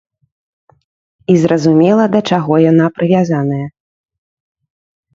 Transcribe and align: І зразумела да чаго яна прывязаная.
І 1.33 1.35
зразумела 1.43 2.03
да 2.15 2.19
чаго 2.33 2.53
яна 2.71 2.91
прывязаная. 2.99 3.63